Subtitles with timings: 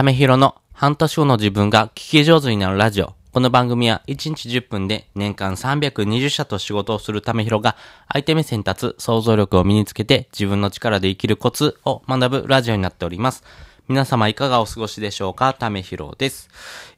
[0.00, 3.12] ためひろの半年後の自分が聞き上手になるラジオ。
[3.32, 7.76] この番組は1日10分で年間320社と仕事をするためひろが
[8.10, 13.44] 相手目線立つ想像力を身につけて自分の力で生きるコツを学ぶラジオになっております。
[13.90, 15.52] 皆様いかがお過ごしでしょうか？
[15.52, 16.48] ためひろです、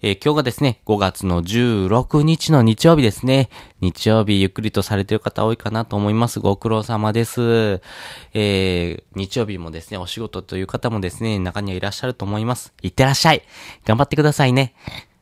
[0.03, 3.49] えー、今日がですね、5月の16日の日曜日ですね。
[3.81, 6.39] 日曜日ゆっくりとされてる方多いかなと思います。
[6.39, 7.81] ご苦労様です。
[8.35, 12.75] えー、日曜日もですね、お仕事という方もですね、中にはいらっしゃると思います。
[12.83, 13.43] いってらっしゃい
[13.87, 14.75] 頑張ってくださいね。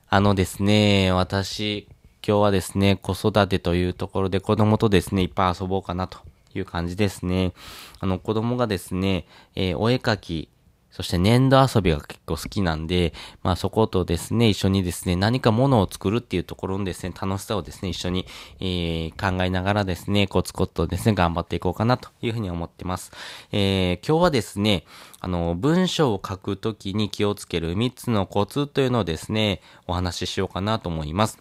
[0.08, 1.86] あのですね、私、
[2.26, 6.18] 今日はですね、子育てというところで子供とですね、いっぱい遊ぼうかなと
[6.52, 7.52] いう感じですね。
[8.00, 10.48] あの、子供がですね、えー、お絵描き、
[10.90, 18.26] そして粘土遊びが結構好きなんで、まあそことですね、一緒にですね、何か物を作るっていうところのですね、楽しさをですね、一緒に、
[18.58, 23.12] えー、考えながらですね、コツコツとですね、頑張っていこうかなというふうに思ってます。
[23.52, 24.84] えー、今日はですね、
[25.20, 31.38] あの、文章を書くときに気をつける3つのコツというのをですね、お話ししようかなと思います。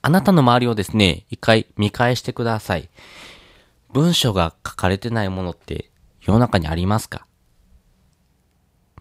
[0.00, 2.88] あなたの周りをですね、一回見返してください。
[3.92, 7.27] 文章が書かれてないものって世の中にありますか？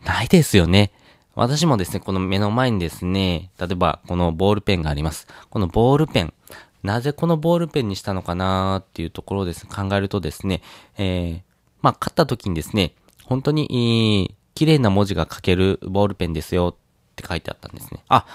[0.07, 0.91] ないですよね。
[1.35, 5.27] 私もですね、この目の前にですね、例えばこのボールペンがあります。
[5.49, 6.33] このボールペン。
[6.81, 10.61] なぜこのボールペンにしたのかなーっていうところをですね、考えるとですね、
[10.97, 11.41] えー、
[11.81, 12.93] まあ、買った時にですね、
[13.25, 18.03] 本当に、綺麗な文字が書けるボールペンですよって書いてあったんですね。
[18.07, 18.25] あ、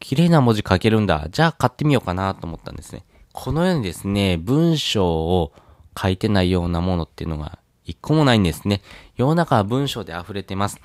[0.00, 1.28] 綺麗な文字書けるんだ。
[1.30, 3.04] じゃあ買ってみようかなと思ったんですね。
[3.32, 5.52] このようにですね、文章を
[5.98, 8.82] 書いてないようなものっていうのが一個もないんですね。
[9.16, 10.80] 世の中は文章で溢れてます。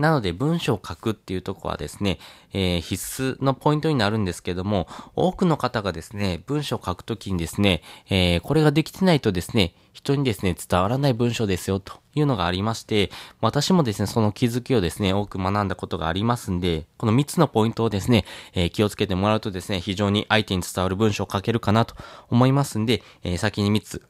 [0.00, 2.18] なので文章を書くっていうとこはですね、
[2.54, 13.10] えー、必須のポイントになるんですけども、多くの方がですね、文章を書くときにですね、えー、これができてないとですね、人にですね、伝わらない文章ですよというのがありまして、
[13.42, 21.94] 私もですね、その気づきをですね、多く学んだことがありますんで、この3つのポイントをですね、えー、気をつけてもらうとですね、非常に相手に伝わる文章を書けるかなと
[22.30, 24.02] 思いますんで、え先に3つ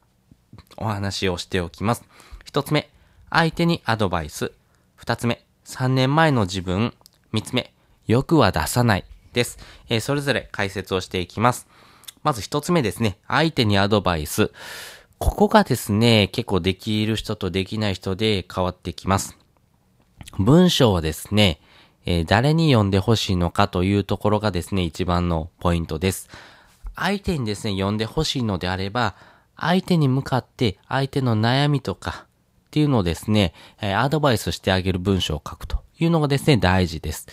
[0.77, 2.05] お話をしておきます。
[2.45, 2.89] 一つ目、
[3.31, 4.51] 相手にアドバイス。
[4.95, 6.93] 二つ目、三年前の自分。
[7.31, 7.73] 三つ目、
[8.05, 9.05] 欲は出さない。
[9.31, 9.57] です。
[9.87, 11.65] えー、それぞれ解説をしていきます。
[12.23, 13.17] まず一つ目ですね。
[13.29, 14.51] 相手にアドバイス。
[15.17, 19.37] ここがですね、結構できる人とできない人で変わってきます。
[20.37, 21.61] 文章はですね、
[22.05, 26.29] えー、誰に読んでほしいのかというところがですね、一番のポイントです。
[26.95, 29.15] 相手にですね、読んでほしいのであれば、
[29.55, 32.25] 相手に向かって相手の悩みとか、
[32.71, 37.27] っていうのをですね、えアドバイスしてあげる文章を書くというのがですね、大事です。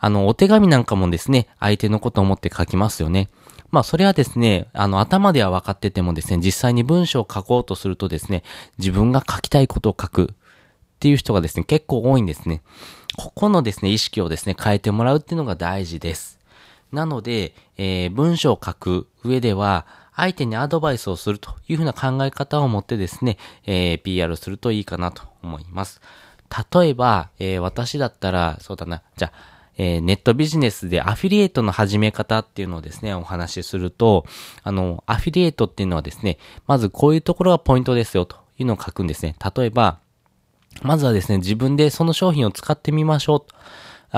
[0.00, 3.28] あの、お手紙なんかもですね、相手のことを思って書きますよね。
[3.70, 8.42] まあ、それはですね、あの、頭では分かっててもですね、実際に文章を書こうとするとですね、
[8.78, 10.26] 自分が書きたいことを書くっ
[10.98, 12.62] ていう人がですね、結構多いんですね。
[13.16, 16.40] ここのですね、意識をですね、変えてもらうっていうのが大事です。
[16.90, 26.00] なので、えー、文章を書く上では、相手にアドバイスをするというふうな考え方を持ってですね、えー、PR するといいかなと思います。
[26.72, 34.26] 例えば、えー、私だったら、そうだな、じゃあ、えー、ネットビジネスでアフィリエイトの始め方っていうのをですね、お話しすると、
[34.62, 39.36] あの、アフィリエイトっていうのはですね、まずこういうところがポイントですよというのを書くんですね。
[39.56, 39.98] 例えば、
[40.82, 43.52] まずはですね、自分でその商品を使ってみましょう。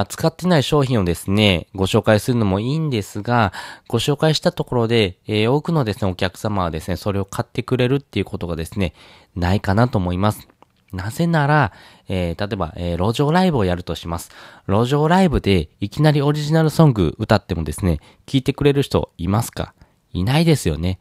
[0.09, 3.53] 使ってない商品をですね、ご紹介するのもいいんですが、
[3.89, 8.95] ご紹介したところで、えー、多くのですね、お客様はですね、それを買ってくれるっていうことがですね、
[9.37, 10.49] ないかなと思います。
[10.93, 11.73] なぜなら、
[12.09, 14.31] えー、例えば、えー、路上ライブをやるとします。
[14.67, 19.75] 路上ライブでいきなりオリジナルソング歌ってもですね、聞いてくれる人いますか？
[20.13, 21.01] いないですよね。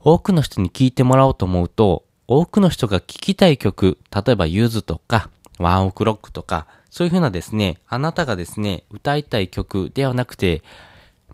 [0.00, 10.62] 多くの人に聞いてもらおうと思うと、多くの人が聞きたい曲、例えばユーズとか、ワンオクロックとか、そういうふうなですね、あなたがですね、歌いたい曲ではなくて、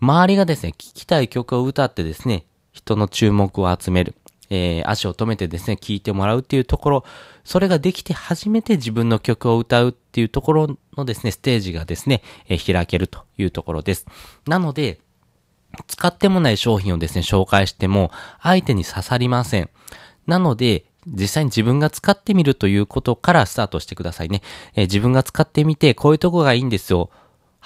[0.00, 4.14] 周りがですね、聴きたい曲を歌ってですね、人の注目を集める。
[4.48, 7.04] えー、足を止めてですね、聴いてもらうっていうところ、
[7.44, 14.06] それができて初めて自分の曲を歌うっていうところのですね、ステージがですね、えー、開けるというところです。
[14.46, 15.00] なので、
[15.88, 18.10] 使ってもない商品をですね、紹介しても、
[18.40, 19.70] 相手に刺さりません。
[20.26, 24.42] なので、実際に自分が使ってみるということからスタートしてくださいね。
[24.74, 27.10] えー、自分が使ってみて、こういうとこがいいんですよ。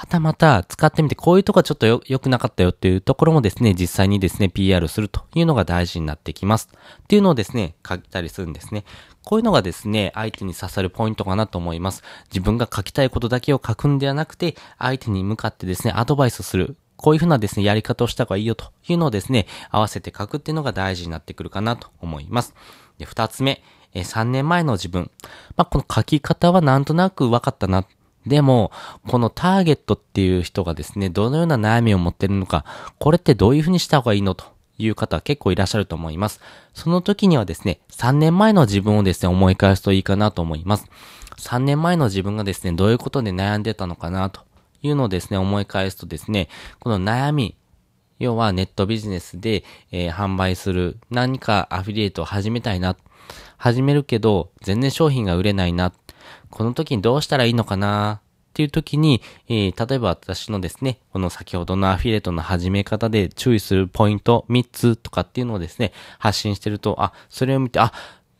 [0.00, 6.70] はたまた使ってみて、こういうとこはちょっと良くなかったよっていうところもですね、実際にですね、PR するというのが大事になってきます。
[7.02, 8.84] っていうのをですね、書いたりするんですね。
[9.24, 12.02] こういうのがですね、相手に刺さるポイントかなと思います。
[12.30, 16.76] 自分が書きたいことだけを書くんではなくて、相手に向かってですね、アドバイスする。
[16.96, 22.54] こういうふうなですね、やり方をした方がいいよというのをですね、合わせて書くっていうのが大事になってくるかなと思います。
[23.00, 23.62] で、二つ目、
[23.94, 25.10] えー、3年前の自分。
[25.56, 27.86] まあ、この書き方はなんとなく分かったな。
[28.26, 28.70] でも、
[29.08, 32.64] このターゲットっていう人がですね、どのような悩みを持ってるのか、
[32.98, 34.44] これってどういうふうにした方がいいのと
[34.78, 36.40] いう方は結構いらっしゃると思います。
[36.74, 40.86] その時にはですね、3年前の自分をですね、思い返すといいかなと思います。
[41.38, 44.42] 3年前の自分がですね、どういうことで悩んでたのかなと
[44.82, 46.48] いうのをですね、思い返すとですね、
[46.78, 47.56] この悩み、
[48.20, 52.96] 要はネットビジネスで、えー、販売する何かアフィリエイトを始めたいな。
[53.56, 55.92] 始めるけど、全然商品が売れないな。
[56.50, 58.20] この時にどうしたらいいのかな
[58.50, 67.92] っていう時に、えー、例えば私のですね、この先ほどのアフィリエイトの始め方で注意するポイント3つとかっていうのをですね、発信してると、あ、それを見て、あ、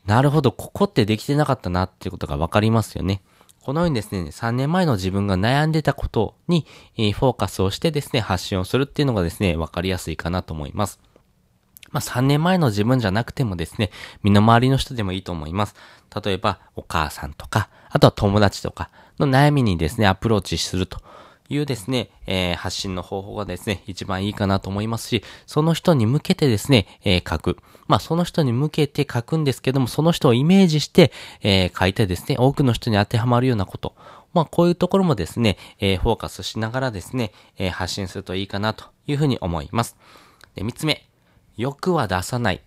[0.04, 3.22] なるほど、ここってできてなかったなっていうことがわかりますよね。
[3.62, 6.66] このようにですね、3年前の自分が悩んでたことに、
[6.96, 10.98] フォーカスをしてですね、発信をするっていうのがですね、わかりやすいかなと思います。
[11.90, 13.90] まあ、3年前の自分じゃなくてもですね、
[14.22, 15.74] 身の回りの人でもいいと思います。
[16.24, 21.02] 例えば、お母さんとか、あとは友達とかの悩みにですね、アプローチすると
[21.50, 27.56] いうですね、えー、発信の方法がですね、一番いいかなと思いますし、その人に向けてですね、えー、書く。
[27.88, 31.12] まあ、その人に向けて書くんですけども、その人をイメージして、
[31.42, 33.96] えー、書いてですね、多くの人に当てはまるようなこと。
[34.32, 39.96] まあ、こういうところもですね、え、フォーカスしながらですね、え、発信するといいかなというふうに思います。
[40.54, 41.04] で、三つ目。
[41.56, 42.62] 欲は出さない。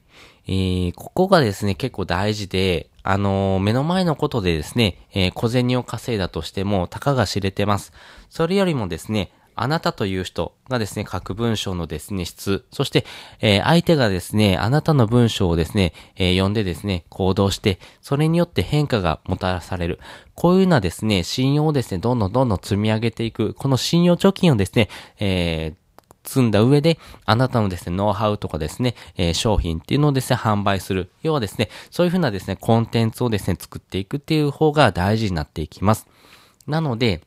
[0.45, 7.93] えー、ここがですね、結構大事で、あのー、目の前のことでですね、えー、小銭を稼いだとしても、たかが知れてます。
[8.29, 13.05] それよりもですね、あなたという人がですね、書く文章のですね、質、そして、
[13.39, 19.99] えー、相手がですね、あなたの文章をですね、えー、読んでですね、行動して、それによって変化がもたらされる。
[20.33, 24.89] こういうようなですね、信用をですね、どんどんどんどん積み上げていく、この信用貯金をですね、
[25.19, 25.82] えー、
[26.23, 31.11] 積んだ上で、あなたのですね、ノウハウとかですね、えー、商品っていうのをですね、販売する。
[31.21, 36.07] 要はですね、そういうふうなですね、コンテンツをですね、作っていくっていう方が大事になっていきます。
[36.67, 37.21] なので、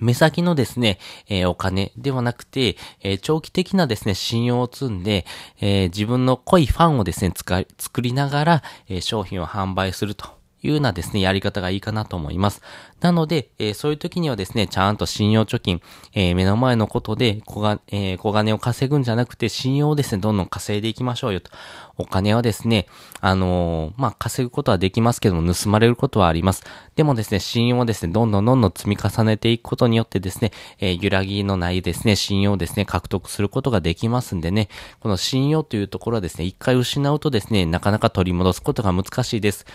[0.00, 0.98] 目先のですね、
[1.28, 5.24] えー、お金ではなくて、えー、長期的なですね、信用を積んで、
[5.60, 12.62] えー、自分の濃いファンをですね、作りながら、え商品を販売するというようなですね、やり方がいいかなと思います。
[13.00, 15.80] なので、えー、そういう時にはですね、ちゃんと信用貯金、
[16.14, 21.50] えー、目の前のことで小が、えー、小金を稼ぐんじゃなくて、信用をですね、どんどん稼いでいきましょうよと。
[21.96, 22.86] お金はですね、
[23.20, 26.64] あのまあ、稼ぐことはできますけども、盗まれることはあります。
[26.94, 34.68] でもですね、信用をですね、どんどんどんどん積み重ねていくことによってですね、え揺らぎのないですね、信用をですね、獲得することができますんでね、
[35.00, 39.66] この信用というところはですね、一回失うとですね、なかなか取り戻すことが難しいです。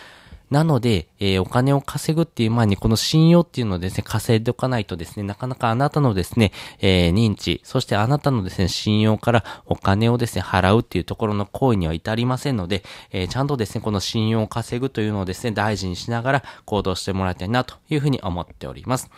[0.50, 19.10] なので、えー、お金を稼ぐっていう前にこの信用っていうのをですね、稼いでおかないとですね、なかなかあなたのですね、えー、認知、そしてあなたのですね、信用からお金をですね、払うっていうところの行為には至りませんので、えー、ちゃんとですね、この信用を稼ぐというのをですね、大事にしながら行動してもらいたいなというふうに思っております。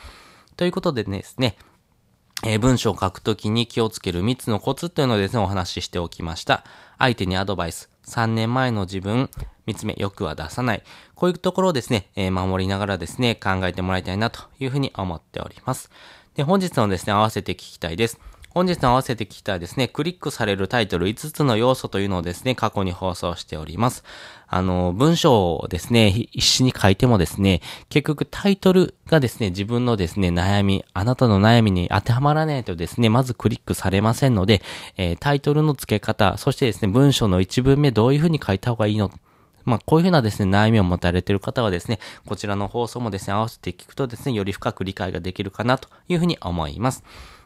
[0.55, 1.57] ということでですね、
[2.43, 6.63] えー、文章を書くときに気をつける3つのコツというのをですね、お話ししておきました。
[6.97, 7.94] 相手にアドバイス。
[8.07, 9.29] 3年前の自分、
[9.67, 10.83] 3つ目、欲は出さない。
[11.15, 15.89] こういうところをですね、えー、守りながらですね、考えてもらいたいなというふうに思っております。
[16.35, 18.19] で、本日のですね、合わせて聞きたいです。
[18.55, 24.05] 本日の合わせて聞きたいですね、クリックされるタイトル5つの要素というのをですね、過去に放送しております。
[24.47, 27.59] あの、文章をですね、必死に書いてもですね、
[27.89, 34.61] 結局タイトルがですね、自分のですね、悩み、あなたの悩みに当てはまらないとですね、まずクリックされませんので、
[34.95, 39.11] えー、タイトルの付け方、そしてですね、文章の一文目どういうふうに書いた方がいいの
[39.65, 47.03] まあ、こういうふうなですね、悩みを持たれている方はですね、こちらの放送もですね、合わせて聞くとですね、より深く理解ができるかなというふうに思います。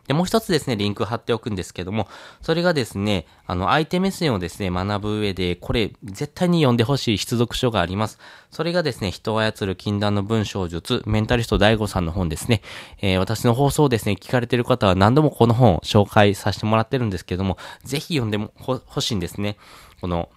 [0.10, 2.08] で、もう一つですね、リンク貼っておくんですけども、
[2.42, 8.18] それがですね、あの、相手目線をですね、学ぶ上で、これ、絶対に読んでほしい必読書があります。
[8.50, 12.64] それがですね、人を操る禁断の文章術、メンタリスト大悟さんの本ですね。
[13.02, 19.58] えー、私の放送をですね、聞かれてる方は何度もこの本を紹介させてもらってるんですけども、ぜひ読んでもほしいんですね。
[20.02, 20.30] この、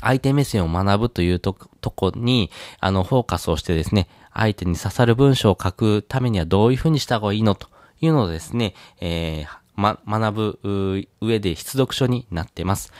[0.00, 7.68] 相手目線を学ぶというととこに、あの、フォーカスをしてですね、相手に刺さる文章を書くためにはどういうふうにした方がいいのと
[8.00, 12.92] いうのをですね、えー、ま、学ぶ上で必読書になってます。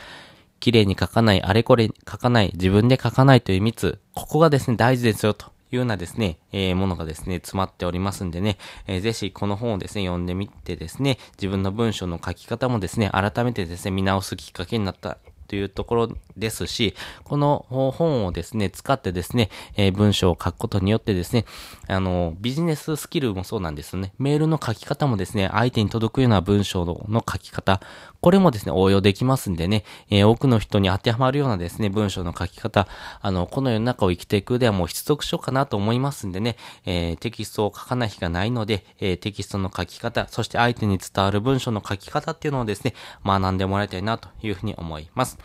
[0.60, 21.44] 綺麗に書かない、あれこれ書かない、自分で書かないという3つ、ここがですね、大事ですよというようなですね、えー、ものがですね、詰まっておりますんでね、えー、ぜひこの本をですね、読んでみてですね、自分の文章の書き方もですね、改めてですね、見直すきっかけになったというところですし、この本をですね、使ってですね、えー、文章を書くことによってですね、
[21.88, 24.12] あの、ビジネススキルもそうなんですね。
[24.18, 27.80] メールの書き方もですね、相手に届くような文章の書き方、
[28.20, 32.88] これもですね、応用できますんでね、えー、多くの人に当てはまるようなですね、文章の書き方、
[33.20, 45.35] あの、この世の中を生きていくではもう必読書かなと思いますんでね、えー、テキストを書かない日がないので、えー、テキストの書き方、そして相手に伝わる文章の書き方っていうのをですね、学んでもらいたいなというふうに思います。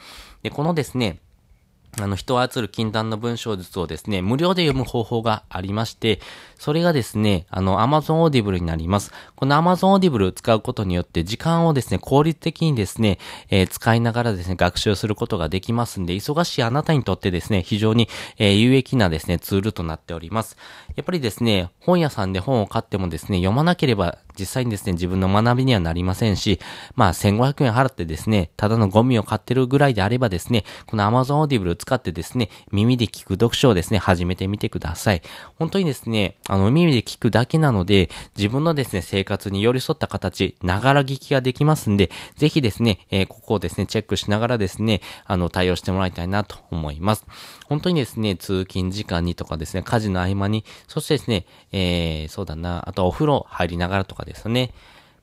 [0.44, 1.20] で、このですね、
[2.00, 6.22] あの、人を操る禁断の文章術をですね、無料で読む方法がありまして、
[6.58, 9.12] それがですね、あの、Amazon Audible になります。
[9.36, 13.20] この Amazon Audible を使うことによって、時間をですね、効率的にですね、
[13.50, 18.08] えー、使いながらですね、学習することができますんで、忙しいあなたにとってですね、非常に、
[18.38, 20.56] えー、有益なですね、ツールとなっております。
[20.96, 26.60] やっぱりですね、本屋さんで本を買ってもですね、読まなければ実際にですね、自分の学びにはなりませんし、
[26.96, 35.22] まあ、1500円払ってですね、ただのゴミを買ってるぐらいであればですね、この Amazon Audible を使ってですね、耳で聞く読書をですね、始めてみてください。
[35.60, 47.26] 本当にですね、あの、耳で聞くだけなので、自分のですね、生活に寄り添った形、ながら聞きができますんで、ぜひですね、えー、ここをですね、チェックしながらですね、あの、対応してもらいたいなと思います。
[47.72, 54.74] 本当にですね、通勤時間にとかですね、家事の合間に、そしてですね、えー、そうだな、あとお風呂入りながらとかですね、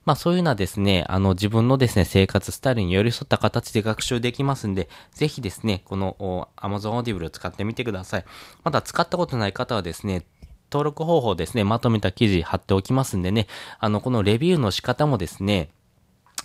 [0.07, 8.25] まあそういうのはですね、あの自分のですね、生活スタイルに寄り添った形で学習できますんで、ぜひですね、この Amazon Audible を使ってみてください。
[8.65, 10.25] まだ使ったことない方はですね、
[10.73, 13.47] 登録方法ですね、まとめた記事貼っておきますんでね、
[13.79, 15.69] あの、このレビューの仕方もですね、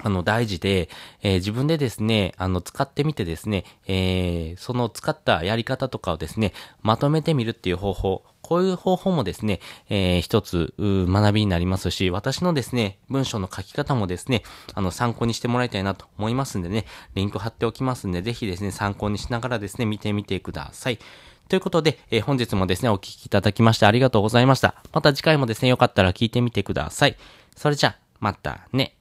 [0.02, 0.90] あの、大事で、
[1.22, 16.86] えー、自分でですね、あの、使ってみてですね、えー、その使ったやり方とかをですね、まとめてみるっていう方法、こういう方法もですね、えー、一つ、学びになりますし、私のですね、文章の書き方もですね、あの、参考にしてもらいたいなと思いますんでね、
[17.16, 21.00] リンク貼っておきますんで、ぜひですね、参考にしながらですね、見てみてください。
[21.48, 24.76] ということで、えー、本日もですね、お聞きいただきましてありがとうございました。
[24.92, 27.18] また次回もですね、よかったら聞いてみてください。
[27.56, 28.96] それじゃ、またね。